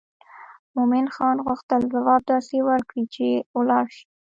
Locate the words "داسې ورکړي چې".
2.31-3.27